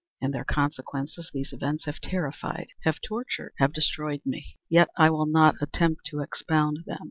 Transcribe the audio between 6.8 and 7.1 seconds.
them.